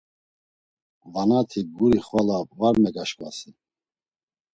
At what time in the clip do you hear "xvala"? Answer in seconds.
2.07-2.37